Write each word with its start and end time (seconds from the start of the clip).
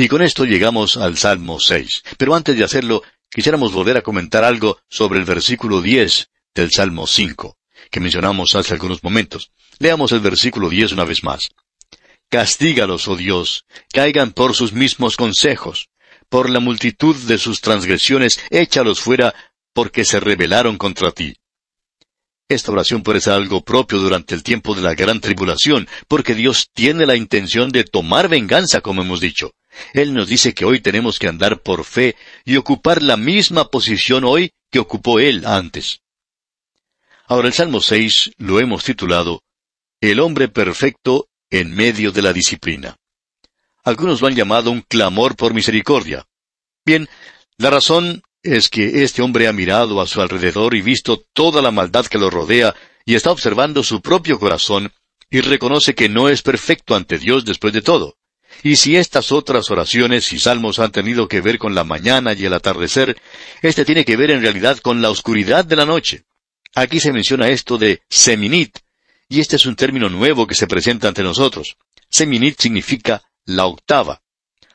Y 0.00 0.06
con 0.06 0.22
esto 0.22 0.44
llegamos 0.44 0.96
al 0.96 1.18
Salmo 1.18 1.58
6. 1.58 2.04
Pero 2.16 2.36
antes 2.36 2.56
de 2.56 2.62
hacerlo, 2.62 3.02
quisiéramos 3.28 3.72
volver 3.72 3.96
a 3.96 4.02
comentar 4.02 4.44
algo 4.44 4.78
sobre 4.88 5.18
el 5.18 5.24
versículo 5.24 5.82
10 5.82 6.30
del 6.54 6.70
Salmo 6.70 7.08
5, 7.08 7.58
que 7.90 7.98
mencionamos 7.98 8.54
hace 8.54 8.74
algunos 8.74 9.02
momentos. 9.02 9.50
Leamos 9.80 10.12
el 10.12 10.20
versículo 10.20 10.68
10 10.68 10.92
una 10.92 11.02
vez 11.02 11.24
más. 11.24 11.48
Castígalos, 12.28 13.08
oh 13.08 13.16
Dios, 13.16 13.64
caigan 13.92 14.30
por 14.30 14.54
sus 14.54 14.72
mismos 14.72 15.16
consejos. 15.16 15.88
Por 16.28 16.48
la 16.48 16.60
multitud 16.60 17.16
de 17.16 17.36
sus 17.36 17.60
transgresiones, 17.60 18.38
échalos 18.50 19.00
fuera, 19.00 19.34
porque 19.72 20.04
se 20.04 20.20
rebelaron 20.20 20.78
contra 20.78 21.10
ti. 21.10 21.34
Esta 22.48 22.70
oración 22.70 23.02
puede 23.02 23.20
ser 23.20 23.32
algo 23.32 23.64
propio 23.64 23.98
durante 23.98 24.36
el 24.36 24.44
tiempo 24.44 24.76
de 24.76 24.82
la 24.82 24.94
gran 24.94 25.20
tribulación, 25.20 25.88
porque 26.06 26.36
Dios 26.36 26.70
tiene 26.72 27.04
la 27.04 27.16
intención 27.16 27.70
de 27.70 27.82
tomar 27.82 28.28
venganza, 28.28 28.80
como 28.80 29.02
hemos 29.02 29.20
dicho. 29.20 29.54
Él 29.92 30.14
nos 30.14 30.28
dice 30.28 30.54
que 30.54 30.64
hoy 30.64 30.80
tenemos 30.80 31.18
que 31.18 31.28
andar 31.28 31.62
por 31.62 31.84
fe 31.84 32.16
y 32.44 32.56
ocupar 32.56 33.02
la 33.02 33.16
misma 33.16 33.70
posición 33.70 34.24
hoy 34.24 34.52
que 34.70 34.78
ocupó 34.78 35.20
Él 35.20 35.46
antes. 35.46 36.02
Ahora 37.26 37.48
el 37.48 37.54
Salmo 37.54 37.80
6 37.80 38.32
lo 38.38 38.60
hemos 38.60 38.84
titulado 38.84 39.42
El 40.00 40.20
hombre 40.20 40.48
perfecto 40.48 41.28
en 41.50 41.74
medio 41.74 42.12
de 42.12 42.22
la 42.22 42.32
disciplina. 42.32 42.96
Algunos 43.84 44.20
lo 44.20 44.26
han 44.26 44.34
llamado 44.34 44.70
un 44.70 44.82
clamor 44.82 45.36
por 45.36 45.54
misericordia. 45.54 46.26
Bien, 46.84 47.08
la 47.56 47.70
razón 47.70 48.22
es 48.42 48.68
que 48.68 49.02
este 49.02 49.22
hombre 49.22 49.48
ha 49.48 49.52
mirado 49.52 50.00
a 50.00 50.06
su 50.06 50.20
alrededor 50.20 50.74
y 50.74 50.82
visto 50.82 51.24
toda 51.32 51.62
la 51.62 51.70
maldad 51.70 52.06
que 52.06 52.18
lo 52.18 52.30
rodea 52.30 52.74
y 53.04 53.14
está 53.14 53.30
observando 53.30 53.82
su 53.82 54.00
propio 54.00 54.38
corazón 54.38 54.92
y 55.30 55.40
reconoce 55.40 55.94
que 55.94 56.08
no 56.08 56.28
es 56.28 56.42
perfecto 56.42 56.94
ante 56.94 57.18
Dios 57.18 57.44
después 57.44 57.72
de 57.72 57.82
todo. 57.82 58.17
Y 58.62 58.76
si 58.76 58.96
estas 58.96 59.30
otras 59.32 59.70
oraciones 59.70 60.32
y 60.32 60.38
salmos 60.38 60.78
han 60.78 60.90
tenido 60.90 61.28
que 61.28 61.40
ver 61.40 61.58
con 61.58 61.74
la 61.74 61.84
mañana 61.84 62.32
y 62.32 62.44
el 62.44 62.54
atardecer, 62.54 63.16
este 63.62 63.84
tiene 63.84 64.04
que 64.04 64.16
ver 64.16 64.30
en 64.30 64.42
realidad 64.42 64.78
con 64.78 65.00
la 65.00 65.10
oscuridad 65.10 65.64
de 65.64 65.76
la 65.76 65.86
noche. 65.86 66.24
Aquí 66.74 67.00
se 67.00 67.12
menciona 67.12 67.48
esto 67.48 67.78
de 67.78 68.02
seminit, 68.08 68.78
y 69.28 69.40
este 69.40 69.56
es 69.56 69.66
un 69.66 69.76
término 69.76 70.08
nuevo 70.08 70.46
que 70.46 70.54
se 70.54 70.66
presenta 70.66 71.08
ante 71.08 71.22
nosotros. 71.22 71.76
Seminit 72.10 72.60
significa 72.60 73.22
la 73.44 73.66
octava. 73.66 74.22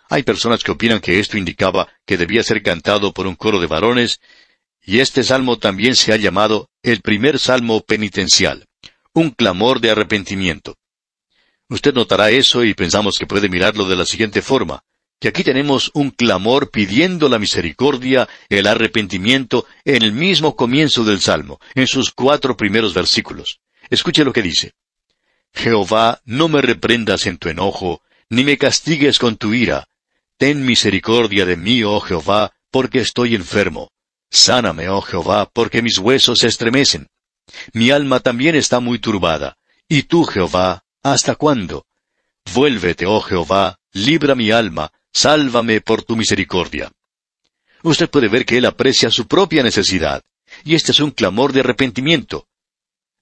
Hay 0.10 0.24
personas 0.24 0.64
que 0.64 0.72
opinan 0.72 1.00
que 1.00 1.20
esto 1.20 1.38
indicaba 1.38 1.88
que 2.06 2.18
debía 2.18 2.44
ser 2.44 2.62
cantado 2.62 3.14
por 3.14 3.28
un 3.28 3.36
coro 3.36 3.60
de 3.60 3.68
varones, 3.68 4.20
y 4.86 5.00
este 5.00 5.24
salmo 5.24 5.58
también 5.58 5.96
se 5.96 6.14
ha 6.14 6.18
llamado 6.18 6.70
el 6.84 7.02
primer 7.02 7.40
salmo 7.40 7.82
penitencial, 7.82 8.68
un 9.14 9.32
clamor 9.32 9.80
de 9.80 9.92
arrepentimiento. 9.92 10.78
Usted 11.74 11.96
notará 11.96 12.30
eso 12.30 12.64
y 12.64 12.76
pensamos 12.76 13.18
que 13.18 13.26
puede 13.26 13.50
mirarlo 13.50 13.90
de 13.90 13.96
la 13.96 14.06
siguiente 14.06 14.44
forma, 14.44 14.84
que 15.20 15.30
aquí 15.30 15.44
tenemos 15.44 15.90
un 15.96 16.12
clamor 16.12 16.70
pidiendo 16.70 17.30
la 17.30 17.40
misericordia, 17.40 18.30
el 18.48 18.68
arrepentimiento, 18.68 19.66
en 19.84 20.04
el 20.04 20.12
mismo 20.12 20.56
comienzo 20.56 21.04
del 21.04 21.20
Salmo, 21.20 21.60
en 21.74 21.88
sus 21.88 22.12
cuatro 22.12 22.56
primeros 22.56 22.94
versículos. 22.94 23.60
Escuche 23.90 24.24
lo 24.24 24.32
que 24.32 24.44
dice. 24.44 24.74
Jehová, 25.52 26.22
no 26.26 26.48
me 26.48 26.62
reprendas 26.62 27.26
en 27.26 27.40
tu 27.40 27.50
enojo, 27.50 28.04
ni 28.30 28.44
me 28.44 28.60
castigues 28.60 29.18
con 29.18 29.38
tu 29.38 29.56
ira. 29.56 29.88
Ten 30.38 30.64
misericordia 30.64 31.44
de 31.44 31.58
mí, 31.58 31.84
oh 31.84 32.02
Jehová, 32.02 32.54
porque 32.70 33.00
estoy 33.00 33.34
enfermo. 33.34 33.90
Sáname, 34.30 34.90
oh 34.90 35.02
Jehová, 35.02 35.50
porque 35.52 35.82
mis 35.82 35.98
huesos 35.98 36.38
se 36.38 36.50
estremecen. 36.50 37.08
Mi 37.74 37.90
alma 37.90 38.20
también 38.20 38.54
está 38.54 38.80
muy 38.80 39.00
turbada. 39.00 39.58
Y 39.90 40.04
tú, 40.04 40.24
Jehová, 40.24 40.83
¿hasta 41.04 41.36
cuándo? 41.36 41.86
Vuélvete, 42.54 43.06
oh 43.06 43.22
Jehová, 43.22 43.80
libra 43.92 44.36
mi 44.36 44.52
alma, 44.52 44.92
sálvame 45.12 45.82
por 45.82 46.04
tu 46.04 46.16
misericordia. 46.16 46.92
Usted 47.84 48.10
puede 48.10 48.30
ver 48.30 48.46
que 48.46 48.58
él 48.58 48.66
aprecia 48.66 49.12
su 49.12 49.28
propia 49.28 49.62
necesidad, 49.62 50.24
y 50.64 50.76
este 50.76 50.92
es 50.92 51.00
un 51.00 51.12
clamor 51.12 51.54
de 51.54 51.60
arrepentimiento. 51.60 52.48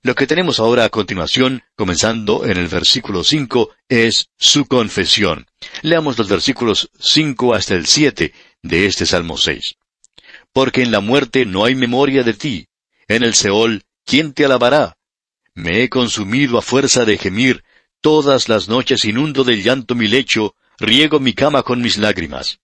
Lo 0.04 0.16
que 0.16 0.26
tenemos 0.26 0.60
ahora 0.60 0.86
a 0.86 0.90
continuación, 0.90 1.62
comenzando 1.76 2.46
en 2.46 2.58
el 2.58 2.68
versículo 2.68 3.24
5, 3.24 3.70
es 3.88 4.30
su 4.38 4.66
confesión. 4.66 5.46
Leamos 5.84 6.18
los 6.18 6.28
versículos 6.28 6.90
5 7.00 7.54
hasta 7.54 7.76
el 7.76 7.86
7 7.86 8.34
de 8.64 8.86
este 8.88 9.06
Salmo 9.06 9.38
6. 9.38 9.76
Porque 10.54 10.82
en 10.82 10.92
la 10.92 11.02
muerte 11.02 11.46
no 11.46 11.66
hay 11.66 11.76
memoria 11.76 12.24
de 12.24 12.34
ti. 12.34 12.68
En 13.08 13.24
el 13.24 13.36
Seol, 13.36 13.84
¿quién 14.04 14.34
te 14.34 14.46
alabará? 14.46 14.98
Me 15.54 15.84
he 15.84 15.90
consumido 15.90 16.58
a 16.58 16.64
fuerza 16.64 17.06
de 17.06 17.18
gemir, 17.20 17.64
todas 18.02 18.50
las 18.50 18.68
noches 18.68 19.06
inundo 19.06 19.44
del 19.44 19.64
llanto 19.64 19.96
mi 19.96 20.08
lecho, 20.08 20.56
riego 20.80 21.20
mi 21.20 21.34
cama 21.34 21.64
con 21.64 21.82
mis 21.82 21.98
lágrimas. 21.98 22.60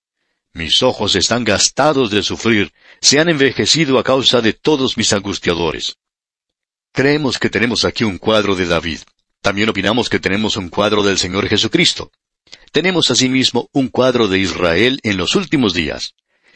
Mis 0.53 0.81
ojos 0.81 1.16
están 1.16 1.44
gastados 1.44 2.09
de 2.09 2.24
sufrir, 2.24 2.74
se 3.00 3.20
han 3.20 3.30
envejecido 3.30 4.00
a 4.00 4.03
causa 4.03 4.42
de 4.42 4.53
todos 4.53 4.98
mis 4.98 5.14
angustiadores. 5.14 5.98
Creemos 6.92 7.38
que 7.38 7.50
tenemos 7.50 7.86
aquí 7.86 8.03
un 8.03 8.18
cuadro 8.18 8.56
de 8.56 8.66
David. 8.66 9.00
También 9.42 9.70
opinamos 9.70 10.09
que 10.09 10.20
tenemos 10.20 10.58
un 10.58 10.70
cuadro 10.70 11.03
del 11.03 11.20
Señor 11.20 11.48
Jesucristo. 11.48 12.12
Tenemos 12.72 13.12
asimismo 13.12 13.69
un 13.72 13.90
cuadro 13.90 14.28
de 14.28 14.40
Israel 14.40 15.00
en 15.04 15.18
los 15.18 15.36
últimos 15.36 15.74
días. 15.74 16.16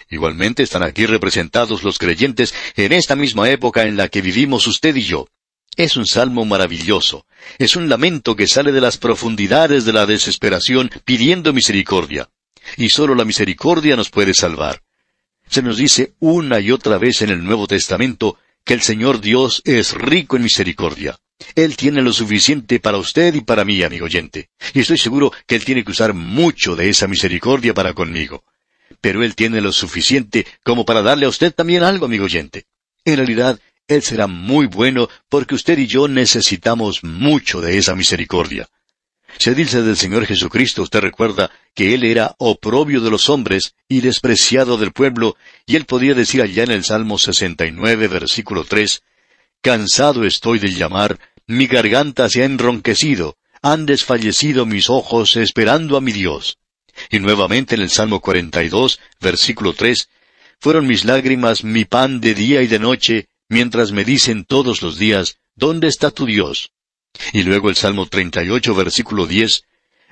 Igualmente 0.09 0.63
están 0.63 0.83
aquí 0.83 1.05
representados 1.05 1.83
los 1.83 1.99
creyentes 1.99 2.53
en 2.75 2.91
esta 2.91 3.15
misma 3.15 3.49
época 3.49 3.83
en 3.83 3.97
la 3.97 4.09
que 4.09 4.21
vivimos 4.21 4.65
usted 4.67 4.95
y 4.95 5.03
yo. 5.03 5.27
Es 5.75 5.95
un 5.95 6.05
salmo 6.05 6.45
maravilloso. 6.45 7.25
Es 7.57 7.75
un 7.75 7.87
lamento 7.87 8.35
que 8.35 8.47
sale 8.47 8.71
de 8.71 8.81
las 8.81 8.97
profundidades 8.97 9.85
de 9.85 9.93
la 9.93 10.05
desesperación 10.05 10.91
pidiendo 11.05 11.53
misericordia. 11.53 12.29
Y 12.77 12.89
solo 12.89 13.15
la 13.15 13.25
misericordia 13.25 13.95
nos 13.95 14.09
puede 14.09 14.33
salvar. 14.33 14.81
Se 15.49 15.61
nos 15.61 15.77
dice 15.77 16.13
una 16.19 16.59
y 16.59 16.71
otra 16.71 16.97
vez 16.97 17.21
en 17.21 17.29
el 17.29 17.43
Nuevo 17.43 17.67
Testamento 17.67 18.37
que 18.63 18.73
el 18.73 18.81
Señor 18.81 19.21
Dios 19.21 19.61
es 19.65 19.93
rico 19.93 20.35
en 20.35 20.43
misericordia. 20.43 21.17
Él 21.55 21.75
tiene 21.75 22.01
lo 22.01 22.13
suficiente 22.13 22.79
para 22.79 22.97
usted 22.97 23.33
y 23.33 23.41
para 23.41 23.65
mí, 23.65 23.81
amigo 23.81 24.05
oyente. 24.05 24.49
Y 24.73 24.81
estoy 24.81 24.97
seguro 24.97 25.31
que 25.47 25.55
Él 25.55 25.65
tiene 25.65 25.83
que 25.83 25.91
usar 25.91 26.13
mucho 26.13 26.75
de 26.75 26.89
esa 26.89 27.07
misericordia 27.07 27.73
para 27.73 27.93
conmigo. 27.93 28.43
Pero 28.99 29.23
Él 29.23 29.35
tiene 29.35 29.61
lo 29.61 29.71
suficiente 29.71 30.45
como 30.63 30.85
para 30.85 31.01
darle 31.01 31.25
a 31.25 31.29
usted 31.29 31.53
también 31.53 31.83
algo, 31.83 32.05
amigo 32.05 32.25
oyente. 32.25 32.65
En 33.03 33.17
realidad, 33.17 33.59
Él 33.87 34.01
será 34.01 34.27
muy 34.27 34.67
bueno 34.67 35.09
porque 35.29 35.55
usted 35.55 35.77
y 35.77 35.87
yo 35.87 36.07
necesitamos 36.07 37.03
mucho 37.03 37.61
de 37.61 37.77
esa 37.77 37.95
misericordia. 37.95 38.67
Se 39.37 39.55
dice 39.55 39.81
del 39.81 39.97
Señor 39.97 40.25
Jesucristo, 40.25 40.83
usted 40.83 40.99
recuerda, 40.99 41.51
que 41.73 41.93
Él 41.93 42.03
era 42.03 42.35
oprobio 42.37 43.01
de 43.01 43.09
los 43.09 43.29
hombres 43.29 43.75
y 43.87 44.01
despreciado 44.01 44.77
del 44.77 44.91
pueblo, 44.91 45.35
y 45.65 45.75
Él 45.75 45.85
podía 45.85 46.13
decir 46.13 46.41
allá 46.41 46.63
en 46.63 46.71
el 46.71 46.83
Salmo 46.83 47.17
69, 47.17 48.07
versículo 48.07 48.65
3, 48.65 49.01
Cansado 49.61 50.25
estoy 50.25 50.59
de 50.59 50.73
llamar, 50.73 51.19
mi 51.47 51.67
garganta 51.67 52.29
se 52.29 52.43
ha 52.43 52.45
enronquecido, 52.45 53.37
han 53.61 53.85
desfallecido 53.85 54.65
mis 54.65 54.89
ojos 54.89 55.35
esperando 55.35 55.97
a 55.97 56.01
mi 56.01 56.11
Dios. 56.11 56.57
Y 57.09 57.19
nuevamente 57.19 57.75
en 57.75 57.81
el 57.81 57.89
Salmo 57.89 58.19
42, 58.19 58.99
versículo 59.19 59.73
3, 59.73 60.09
Fueron 60.59 60.85
mis 60.85 61.05
lágrimas 61.05 61.63
mi 61.63 61.85
pan 61.85 62.21
de 62.21 62.35
día 62.35 62.61
y 62.61 62.67
de 62.67 62.77
noche, 62.77 63.27
mientras 63.51 63.91
me 63.91 64.05
dicen 64.05 64.45
todos 64.45 64.81
los 64.81 64.97
días, 64.97 65.37
¿dónde 65.55 65.89
está 65.89 66.09
tu 66.09 66.25
Dios? 66.25 66.71
Y 67.33 67.43
luego 67.43 67.69
el 67.69 67.75
Salmo 67.75 68.07
38, 68.07 68.73
versículo 68.73 69.27
10, 69.27 69.65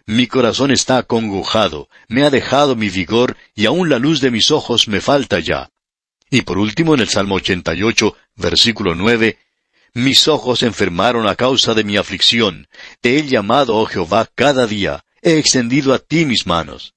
Mi 0.06 0.28
corazón 0.28 0.72
está 0.72 0.98
acongojado, 0.98 1.88
me 2.10 2.24
ha 2.24 2.32
dejado 2.32 2.76
mi 2.76 2.90
vigor, 2.90 3.38
y 3.56 3.66
aun 3.66 3.88
la 3.90 3.98
luz 3.98 4.20
de 4.20 4.30
mis 4.30 4.52
ojos 4.52 4.90
me 4.90 5.00
falta 5.00 5.40
ya. 5.40 5.72
Y 6.30 6.42
por 6.42 6.58
último 6.58 6.96
en 6.96 7.00
el 7.00 7.08
Salmo 7.08 7.36
88, 7.36 8.14
versículo 8.36 8.94
9, 8.94 9.38
Mis 9.94 10.28
ojos 10.28 10.62
enfermaron 10.62 11.26
a 11.26 11.36
causa 11.36 11.74
de 11.74 11.86
mi 11.86 11.96
aflicción, 11.96 12.68
te 13.00 13.18
he 13.18 13.26
llamado, 13.26 13.78
oh 13.78 13.86
Jehová, 13.86 14.28
cada 14.36 14.68
día, 14.68 15.06
he 15.22 15.38
extendido 15.38 15.94
a 15.94 16.00
ti 16.00 16.26
mis 16.26 16.46
manos. 16.46 16.94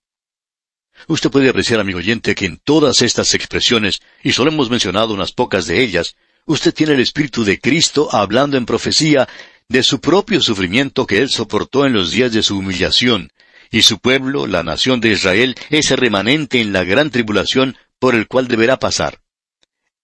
Usted 1.07 1.31
puede 1.31 1.49
apreciar, 1.49 1.79
amigo 1.79 1.99
oyente, 1.99 2.35
que 2.35 2.47
en 2.47 2.57
todas 2.57 3.01
estas 3.01 3.33
expresiones, 3.35 4.03
y 4.25 4.33
solo 4.33 4.51
hemos 4.51 4.71
mencionado 4.71 5.15
unas 5.15 5.31
pocas 5.31 5.67
de 5.67 5.81
ellas, 5.83 6.17
usted 6.47 6.75
tiene 6.75 6.95
el 6.95 7.01
Espíritu 7.01 7.45
de 7.45 7.61
Cristo 7.61 8.09
hablando 8.13 8.57
en 8.57 8.67
profecía 8.67 9.29
de 9.69 9.83
su 9.83 10.01
propio 10.01 10.41
sufrimiento 10.41 11.07
que 11.07 11.19
él 11.19 11.31
soportó 11.31 11.87
en 11.87 11.95
los 11.95 12.11
días 12.11 12.33
de 12.33 12.43
su 12.43 12.59
humillación, 12.59 13.33
y 13.71 13.83
su 13.83 13.99
pueblo, 13.99 14.47
la 14.47 14.63
nación 14.63 15.01
de 15.01 15.13
Israel, 15.13 15.57
ese 15.71 15.97
remanente 15.97 16.61
en 16.61 16.73
la 16.73 16.85
gran 16.85 17.11
tribulación 17.11 17.77
por 17.99 18.15
el 18.15 18.29
cual 18.29 18.47
deberá 18.47 18.79
pasar. 18.79 19.23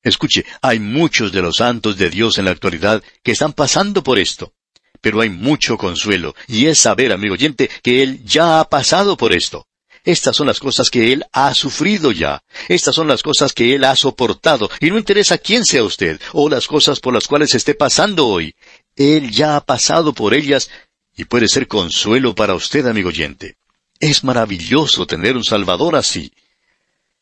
Escuche, 0.02 0.46
hay 0.62 0.80
muchos 0.80 1.32
de 1.32 1.42
los 1.42 1.56
santos 1.56 1.98
de 1.98 2.08
Dios 2.08 2.38
en 2.38 2.46
la 2.46 2.52
actualidad 2.52 3.02
que 3.22 3.32
están 3.32 3.52
pasando 3.52 4.02
por 4.02 4.18
esto. 4.18 4.54
Pero 5.00 5.20
hay 5.20 5.28
mucho 5.28 5.76
consuelo, 5.76 6.34
y 6.48 6.66
es 6.66 6.78
saber, 6.78 7.12
amigo 7.12 7.34
oyente, 7.34 7.70
que 7.82 8.02
Él 8.02 8.24
ya 8.24 8.58
ha 8.58 8.68
pasado 8.68 9.16
por 9.16 9.32
esto. 9.32 9.67
Estas 10.08 10.36
son 10.36 10.46
las 10.46 10.58
cosas 10.58 10.88
que 10.88 11.12
Él 11.12 11.26
ha 11.32 11.52
sufrido 11.52 12.12
ya. 12.12 12.42
Estas 12.66 12.94
son 12.94 13.08
las 13.08 13.22
cosas 13.22 13.52
que 13.52 13.74
Él 13.74 13.84
ha 13.84 13.94
soportado. 13.94 14.70
Y 14.80 14.88
no 14.90 14.96
interesa 14.96 15.36
quién 15.36 15.66
sea 15.66 15.84
usted, 15.84 16.18
o 16.32 16.48
las 16.48 16.66
cosas 16.66 16.98
por 16.98 17.12
las 17.12 17.26
cuales 17.26 17.54
esté 17.54 17.74
pasando 17.74 18.26
hoy. 18.26 18.54
Él 18.96 19.30
ya 19.30 19.56
ha 19.56 19.60
pasado 19.60 20.14
por 20.14 20.32
ellas 20.32 20.70
y 21.14 21.26
puede 21.26 21.46
ser 21.46 21.68
consuelo 21.68 22.34
para 22.34 22.54
usted, 22.54 22.86
amigo 22.86 23.10
oyente. 23.10 23.56
Es 24.00 24.24
maravilloso 24.24 25.06
tener 25.06 25.36
un 25.36 25.44
Salvador 25.44 25.94
así. 25.94 26.32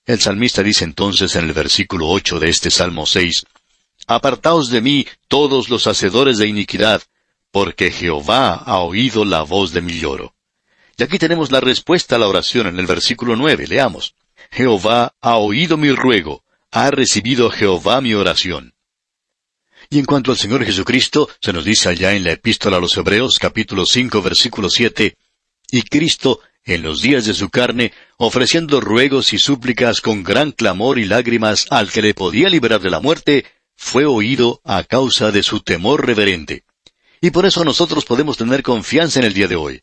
El 0.04 0.20
salmista 0.20 0.62
dice 0.62 0.84
entonces 0.84 1.34
en 1.34 1.46
el 1.46 1.54
versículo 1.54 2.06
ocho 2.06 2.38
de 2.38 2.50
este 2.50 2.70
Salmo 2.70 3.04
seis, 3.04 3.44
Apartaos 4.06 4.70
de 4.70 4.80
mí 4.80 5.08
todos 5.26 5.70
los 5.70 5.88
hacedores 5.88 6.38
de 6.38 6.46
iniquidad, 6.46 7.02
porque 7.50 7.90
Jehová 7.90 8.54
ha 8.54 8.78
oído 8.78 9.24
la 9.24 9.42
voz 9.42 9.72
de 9.72 9.80
mi 9.80 9.98
lloro. 9.98 10.35
Y 10.98 11.02
aquí 11.02 11.18
tenemos 11.18 11.50
la 11.52 11.60
respuesta 11.60 12.16
a 12.16 12.18
la 12.18 12.28
oración 12.28 12.66
en 12.66 12.78
el 12.78 12.86
versículo 12.86 13.36
nueve. 13.36 13.66
Leamos. 13.66 14.14
Jehová 14.50 15.14
ha 15.20 15.36
oído 15.36 15.76
mi 15.76 15.90
ruego, 15.92 16.44
ha 16.70 16.90
recibido 16.90 17.50
Jehová 17.50 18.00
mi 18.00 18.14
oración. 18.14 18.74
Y 19.90 19.98
en 19.98 20.04
cuanto 20.04 20.30
al 20.30 20.38
Señor 20.38 20.64
Jesucristo, 20.64 21.28
se 21.40 21.52
nos 21.52 21.64
dice 21.64 21.88
allá 21.88 22.14
en 22.14 22.24
la 22.24 22.32
epístola 22.32 22.78
a 22.78 22.80
los 22.80 22.96
Hebreos 22.96 23.38
capítulo 23.38 23.84
cinco 23.86 24.22
versículo 24.22 24.70
siete, 24.70 25.16
y 25.70 25.82
Cristo, 25.82 26.40
en 26.64 26.82
los 26.82 27.02
días 27.02 27.26
de 27.26 27.34
su 27.34 27.50
carne, 27.50 27.92
ofreciendo 28.16 28.80
ruegos 28.80 29.32
y 29.32 29.38
súplicas 29.38 30.00
con 30.00 30.24
gran 30.24 30.52
clamor 30.52 30.98
y 30.98 31.04
lágrimas 31.04 31.66
al 31.70 31.90
que 31.90 32.02
le 32.02 32.14
podía 32.14 32.48
liberar 32.48 32.80
de 32.80 32.90
la 32.90 33.00
muerte, 33.00 33.44
fue 33.76 34.06
oído 34.06 34.60
a 34.64 34.82
causa 34.84 35.30
de 35.30 35.42
su 35.42 35.60
temor 35.60 36.06
reverente. 36.06 36.64
Y 37.20 37.30
por 37.30 37.46
eso 37.46 37.64
nosotros 37.64 38.04
podemos 38.04 38.36
tener 38.36 38.62
confianza 38.62 39.20
en 39.20 39.26
el 39.26 39.34
día 39.34 39.48
de 39.48 39.56
hoy. 39.56 39.82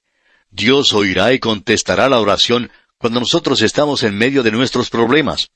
Dios 0.53 0.93
oirá 0.93 1.33
y 1.33 1.39
contestará 1.39 2.07
la 2.09 2.19
oración 2.19 2.71
cuando 2.99 3.19
nosotros 3.19 3.63
estamos 3.63 4.03
en 4.03 4.15
medio 4.15 4.43
de 4.43 4.51
nuestros 4.51 4.91
problemas. 4.91 5.49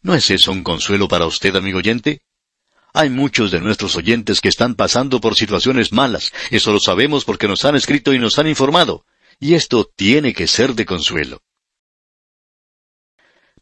¿No 0.00 0.14
es 0.14 0.30
eso 0.30 0.52
un 0.52 0.62
consuelo 0.62 1.08
para 1.08 1.26
usted, 1.26 1.56
amigo 1.56 1.78
oyente? 1.78 2.22
Hay 2.94 3.10
muchos 3.10 3.50
de 3.50 3.60
nuestros 3.60 3.96
oyentes 3.96 4.40
que 4.40 4.48
están 4.48 4.76
pasando 4.76 5.20
por 5.20 5.34
situaciones 5.34 5.92
malas. 5.92 6.32
Eso 6.52 6.72
lo 6.72 6.78
sabemos 6.78 7.24
porque 7.24 7.48
nos 7.48 7.64
han 7.64 7.74
escrito 7.74 8.14
y 8.14 8.20
nos 8.20 8.38
han 8.38 8.46
informado. 8.46 9.04
Y 9.40 9.54
esto 9.54 9.90
tiene 9.96 10.32
que 10.32 10.46
ser 10.46 10.74
de 10.74 10.86
consuelo. 10.86 11.42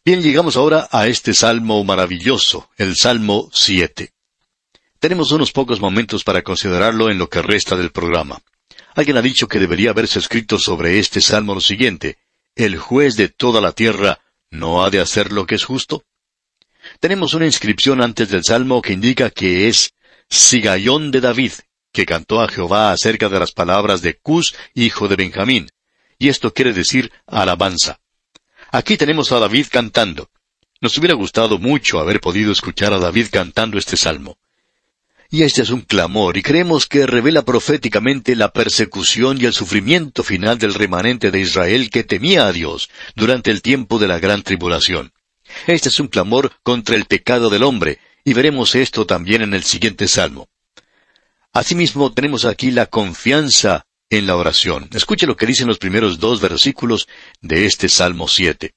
Bien, 0.05 0.23
llegamos 0.23 0.59
ahora 0.59 0.89
a 0.93 1.07
este 1.07 1.33
salmo 1.33 1.83
maravilloso, 1.85 2.69
el 2.77 2.97
Salmo 2.97 3.49
7. 3.51 4.13
Tenemos 5.01 5.33
unos 5.33 5.53
pocos 5.53 5.81
momentos 5.81 6.23
para 6.23 6.43
considerarlo 6.43 7.11
en 7.11 7.17
lo 7.17 7.31
que 7.31 7.41
resta 7.41 7.77
del 7.77 7.93
programa. 7.93 8.43
Alguien 8.97 9.17
ha 9.17 9.23
dicho 9.23 9.47
que 9.47 9.61
debería 9.61 9.91
haberse 9.91 10.19
escrito 10.19 10.59
sobre 10.59 10.99
este 10.99 11.21
salmo 11.21 11.55
lo 11.55 11.61
siguiente, 11.61 12.19
¿El 12.57 12.79
juez 12.79 13.17
de 13.17 13.29
toda 13.29 13.61
la 13.61 13.73
tierra 13.73 14.19
no 14.51 14.83
ha 14.83 14.89
de 14.89 15.01
hacer 15.01 15.31
lo 15.31 15.47
que 15.47 15.57
es 15.57 15.65
justo? 15.65 16.05
Tenemos 17.01 17.35
una 17.35 17.45
inscripción 17.45 18.01
antes 18.01 18.31
del 18.31 18.45
salmo 18.45 18.81
que 18.81 18.95
indica 18.95 19.29
que 19.29 19.69
es 19.69 19.93
Sigayón 20.31 21.11
de 21.11 21.21
David, 21.21 21.53
que 21.93 22.07
cantó 22.07 22.41
a 22.41 22.49
Jehová 22.49 22.93
acerca 22.93 23.29
de 23.29 23.39
las 23.39 23.53
palabras 23.53 24.01
de 24.01 24.17
Cus, 24.17 24.55
hijo 24.73 25.07
de 25.07 25.17
Benjamín. 25.17 25.69
Y 26.19 26.31
esto 26.31 26.55
quiere 26.55 26.73
decir 26.73 27.13
alabanza. 27.27 28.01
Aquí 28.73 28.97
tenemos 28.97 29.31
a 29.33 29.39
David 29.39 29.67
cantando. 29.71 30.31
Nos 30.81 30.97
hubiera 30.97 31.15
gustado 31.15 31.59
mucho 31.59 32.01
haber 32.01 32.23
podido 32.23 32.53
escuchar 32.53 32.95
a 32.95 32.99
David 32.99 33.27
cantando 33.31 33.77
este 33.77 33.99
salmo. 33.99 34.39
Y 35.31 35.43
este 35.43 35.63
es 35.63 35.71
un 35.71 35.81
clamor, 35.81 36.37
y 36.37 36.43
creemos 36.43 36.87
que 36.87 37.07
revela 37.07 37.45
proféticamente 37.45 38.37
la 38.37 38.53
persecución 38.53 39.41
y 39.41 39.45
el 39.47 39.53
sufrimiento 39.53 40.23
final 40.23 40.59
del 40.59 40.75
remanente 40.75 41.31
de 41.31 41.41
Israel 41.41 41.91
que 41.91 42.05
temía 42.05 42.47
a 42.47 42.53
Dios 42.53 42.91
durante 43.17 43.51
el 43.51 43.63
tiempo 43.63 43.99
de 43.99 44.09
la 44.09 44.19
gran 44.19 44.43
tribulación. 44.43 45.13
Este 45.67 45.89
es 45.89 46.01
un 46.01 46.09
clamor 46.09 46.53
contra 46.63 46.97
el 46.97 47.07
pecado 47.07 47.51
del 47.51 47.65
hombre, 47.65 47.99
y 48.25 48.35
veremos 48.35 48.75
esto 48.75 49.07
también 49.07 49.43
en 49.43 49.55
el 49.55 49.65
siguiente 49.65 50.09
salmo. 50.09 50.49
Asimismo, 51.53 52.13
tenemos 52.13 52.45
aquí 52.45 52.71
la 52.71 52.87
confianza 52.87 53.87
en 54.11 54.27
la 54.27 54.37
oración. 54.37 54.89
Escuche 54.93 55.27
lo 55.27 55.37
que 55.37 55.47
dicen 55.47 55.67
los 55.67 55.79
primeros 55.79 56.19
dos 56.19 56.41
versículos 56.41 57.09
de 57.41 57.67
este 57.67 57.89
Salmo 57.89 58.29
7. 58.29 58.75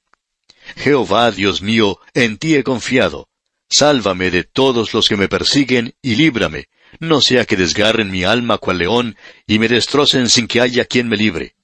Jehová, 0.75 1.31
Dios 1.31 1.61
mío, 1.61 1.99
en 2.13 2.37
ti 2.37 2.55
he 2.55 2.63
confiado. 2.63 3.28
Sálvame 3.69 4.31
de 4.31 4.43
todos 4.43 4.93
los 4.93 5.07
que 5.07 5.17
me 5.17 5.27
persiguen 5.27 5.95
y 6.01 6.15
líbrame, 6.15 6.69
no 6.99 7.21
sea 7.21 7.45
que 7.45 7.55
desgarren 7.55 8.09
mi 8.09 8.23
alma 8.23 8.57
cual 8.57 8.79
león 8.79 9.15
y 9.45 9.59
me 9.59 9.67
destrocen 9.67 10.27
sin 10.29 10.47
que 10.47 10.61
haya 10.61 10.85
quien 10.85 11.07
me 11.07 11.17
libre. 11.17 11.55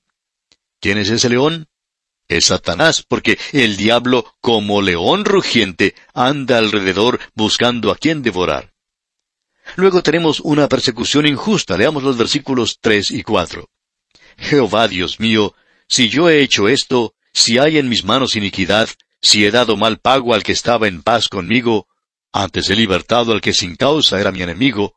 ¿Quién 0.79 0.99
es 0.99 1.09
ese 1.09 1.29
león? 1.29 1.67
Es 2.27 2.45
Satanás, 2.45 3.03
porque 3.07 3.37
el 3.53 3.77
diablo, 3.77 4.35
como 4.41 4.81
león 4.81 5.25
rugiente, 5.25 5.95
anda 6.13 6.57
alrededor 6.57 7.19
buscando 7.33 7.91
a 7.91 7.95
quien 7.95 8.21
devorar. 8.21 8.73
Luego 9.75 10.03
tenemos 10.03 10.39
una 10.39 10.67
persecución 10.67 11.25
injusta. 11.25 11.77
Leamos 11.77 12.03
los 12.03 12.17
versículos 12.17 12.77
tres 12.79 13.11
y 13.11 13.23
cuatro. 13.23 13.69
Jehová 14.37 14.87
Dios 14.87 15.19
mío, 15.19 15.55
si 15.87 16.09
yo 16.09 16.29
he 16.29 16.41
hecho 16.41 16.67
esto, 16.67 17.15
si 17.33 17.57
hay 17.57 17.77
en 17.77 17.89
mis 17.89 18.03
manos 18.03 18.35
iniquidad, 18.35 18.89
si 19.21 19.45
he 19.45 19.51
dado 19.51 19.75
mal 19.75 19.99
pago 19.99 20.33
al 20.33 20.43
que 20.43 20.51
estaba 20.51 20.87
en 20.87 21.01
paz 21.01 21.29
conmigo, 21.29 21.87
antes 22.35 22.69
he 22.69 22.75
libertado 22.75 23.31
al 23.31 23.39
que 23.39 23.53
sin 23.53 23.77
causa 23.77 24.19
era 24.19 24.29
mi 24.29 24.41
enemigo. 24.41 24.95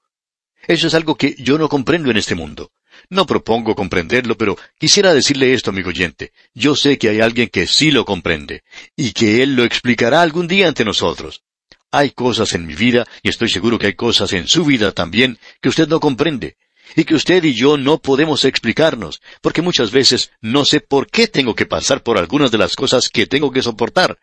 Eso 0.67 0.88
es 0.88 0.94
algo 0.94 1.14
que 1.14 1.37
yo 1.38 1.56
no 1.56 1.69
comprendo 1.69 2.11
en 2.11 2.17
este 2.17 2.35
mundo. 2.35 2.73
No 3.11 3.26
propongo 3.26 3.76
comprenderlo, 3.76 4.37
pero 4.37 4.58
quisiera 4.76 5.14
decirle 5.14 5.55
esto, 5.55 5.70
amigo 5.70 5.90
oyente. 5.90 6.32
Yo 6.52 6.75
sé 6.75 6.99
que 6.99 7.11
hay 7.11 7.20
alguien 7.20 7.49
que 7.49 7.69
sí 7.69 7.93
lo 7.93 8.05
comprende, 8.05 8.64
y 8.96 9.12
que 9.12 9.40
él 9.40 9.55
lo 9.55 9.62
explicará 9.62 10.20
algún 10.20 10.49
día 10.49 10.67
ante 10.67 10.85
nosotros. 10.85 11.44
Hay 11.93 12.11
cosas 12.11 12.55
en 12.55 12.67
mi 12.67 12.75
vida, 12.75 13.06
y 13.23 13.29
estoy 13.29 13.49
seguro 13.49 13.79
que 13.79 13.87
hay 13.87 13.94
cosas 13.94 14.32
en 14.32 14.49
su 14.49 14.64
vida 14.64 14.90
también, 14.90 15.38
que 15.62 15.69
usted 15.69 15.87
no 15.87 16.00
comprende, 16.00 16.56
y 16.96 17.05
que 17.05 17.14
usted 17.14 17.44
y 17.44 17.55
yo 17.55 17.76
no 17.76 17.99
podemos 17.99 18.44
explicarnos, 18.44 19.23
porque 19.40 19.62
muchas 19.62 19.93
veces 19.93 20.32
no 20.40 20.64
sé 20.64 20.81
por 20.81 21.06
qué 21.06 21.29
tengo 21.29 21.55
que 21.55 21.67
pasar 21.67 22.02
por 22.02 22.19
algunas 22.19 22.50
de 22.50 22.58
las 22.58 22.75
cosas 22.75 23.08
que 23.08 23.29
tengo 23.29 23.52
que 23.52 23.62
soportar, 23.62 24.19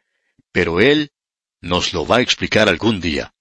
pero 0.51 0.81
Él 0.81 1.11
nos 1.65 1.93
lo 1.93 2.05
va 2.05 2.17
a 2.17 2.21
explicar 2.21 2.69
algún 2.69 3.01
día. 3.01 3.33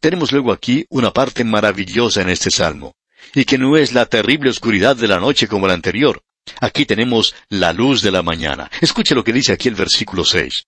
Tenemos 0.00 0.32
luego 0.32 0.52
aquí 0.52 0.86
una 0.90 1.12
parte 1.12 1.44
maravillosa 1.44 2.22
en 2.22 2.30
este 2.30 2.50
salmo, 2.50 2.94
y 3.34 3.44
que 3.44 3.58
no 3.58 3.76
es 3.76 3.92
la 3.92 4.06
terrible 4.06 4.50
oscuridad 4.50 4.96
de 4.96 5.08
la 5.08 5.18
noche 5.18 5.48
como 5.48 5.66
la 5.66 5.74
anterior. 5.74 6.22
Aquí 6.60 6.86
tenemos 6.86 7.34
la 7.48 7.72
luz 7.72 8.00
de 8.00 8.12
la 8.12 8.22
mañana. 8.22 8.70
Escuche 8.80 9.14
lo 9.14 9.24
que 9.24 9.32
dice 9.32 9.52
aquí 9.52 9.68
el 9.68 9.74
versículo 9.74 10.24
seis. 10.24 10.64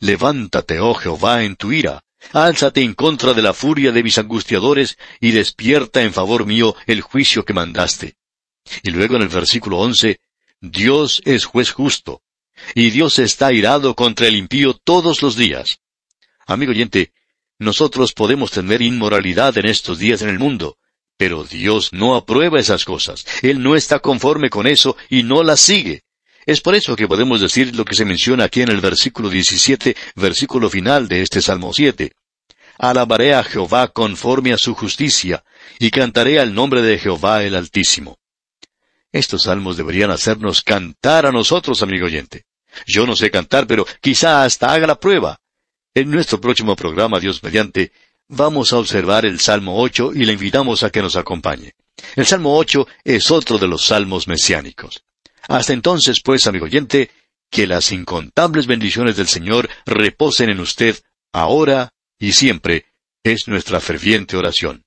Levántate, 0.00 0.80
oh 0.80 0.94
Jehová, 0.94 1.44
en 1.44 1.56
tu 1.56 1.72
ira, 1.72 2.02
Álzate 2.32 2.80
en 2.80 2.94
contra 2.94 3.34
de 3.34 3.42
la 3.42 3.52
furia 3.52 3.92
de 3.92 4.02
mis 4.02 4.16
angustiadores 4.16 4.96
y 5.20 5.32
despierta 5.32 6.02
en 6.02 6.12
favor 6.12 6.46
mío 6.46 6.74
el 6.86 7.02
juicio 7.02 7.44
que 7.44 7.52
mandaste. 7.52 8.16
Y 8.82 8.90
luego 8.90 9.16
en 9.16 9.22
el 9.22 9.28
versículo 9.28 9.78
once, 9.78 10.20
Dios 10.60 11.20
es 11.26 11.44
juez 11.44 11.70
justo, 11.70 12.22
y 12.74 12.90
Dios 12.90 13.18
está 13.18 13.52
irado 13.52 13.94
contra 13.94 14.26
el 14.26 14.36
impío 14.36 14.72
todos 14.72 15.20
los 15.20 15.36
días. 15.36 15.80
Amigo 16.46 16.72
oyente, 16.72 17.12
nosotros 17.58 18.12
podemos 18.12 18.50
tener 18.50 18.82
inmoralidad 18.82 19.56
en 19.58 19.66
estos 19.66 19.98
días 19.98 20.22
en 20.22 20.28
el 20.28 20.38
mundo, 20.38 20.76
pero 21.16 21.44
Dios 21.44 21.92
no 21.92 22.16
aprueba 22.16 22.58
esas 22.58 22.84
cosas. 22.84 23.24
Él 23.42 23.62
no 23.62 23.76
está 23.76 24.00
conforme 24.00 24.50
con 24.50 24.66
eso 24.66 24.96
y 25.08 25.22
no 25.22 25.42
las 25.42 25.60
sigue. 25.60 26.02
Es 26.46 26.60
por 26.60 26.74
eso 26.74 26.96
que 26.96 27.08
podemos 27.08 27.40
decir 27.40 27.74
lo 27.74 27.84
que 27.84 27.94
se 27.94 28.04
menciona 28.04 28.44
aquí 28.44 28.60
en 28.60 28.68
el 28.68 28.80
versículo 28.80 29.30
17, 29.30 29.96
versículo 30.16 30.68
final 30.68 31.08
de 31.08 31.22
este 31.22 31.40
Salmo 31.40 31.72
7. 31.72 32.12
Alabaré 32.76 33.34
a 33.34 33.44
Jehová 33.44 33.88
conforme 33.88 34.52
a 34.52 34.58
su 34.58 34.74
justicia, 34.74 35.44
y 35.78 35.90
cantaré 35.90 36.40
al 36.40 36.52
nombre 36.52 36.82
de 36.82 36.98
Jehová 36.98 37.44
el 37.44 37.54
Altísimo. 37.54 38.18
Estos 39.12 39.44
salmos 39.44 39.76
deberían 39.76 40.10
hacernos 40.10 40.60
cantar 40.60 41.24
a 41.24 41.32
nosotros, 41.32 41.82
amigo 41.82 42.06
oyente. 42.06 42.46
Yo 42.84 43.06
no 43.06 43.14
sé 43.14 43.30
cantar, 43.30 43.66
pero 43.66 43.86
quizá 44.00 44.44
hasta 44.44 44.72
haga 44.72 44.88
la 44.88 44.98
prueba. 44.98 45.40
En 45.94 46.10
nuestro 46.10 46.40
próximo 46.40 46.74
programa, 46.74 47.20
Dios 47.20 47.40
mediante, 47.42 47.92
vamos 48.26 48.72
a 48.72 48.78
observar 48.78 49.24
el 49.24 49.38
Salmo 49.38 49.80
8 49.80 50.10
y 50.14 50.24
le 50.24 50.32
invitamos 50.32 50.82
a 50.82 50.90
que 50.90 51.00
nos 51.00 51.14
acompañe. 51.14 51.74
El 52.16 52.26
Salmo 52.26 52.56
8 52.58 52.86
es 53.04 53.30
otro 53.30 53.58
de 53.58 53.68
los 53.68 53.84
salmos 53.84 54.26
mesiánicos. 54.26 55.04
Hasta 55.46 55.72
entonces, 55.72 56.20
pues, 56.20 56.48
amigo 56.48 56.64
oyente, 56.64 57.10
que 57.48 57.68
las 57.68 57.92
incontables 57.92 58.66
bendiciones 58.66 59.16
del 59.16 59.28
Señor 59.28 59.68
reposen 59.86 60.50
en 60.50 60.58
usted 60.58 60.98
ahora 61.32 61.92
y 62.18 62.32
siempre, 62.32 62.86
es 63.22 63.46
nuestra 63.46 63.78
ferviente 63.78 64.36
oración. 64.36 64.83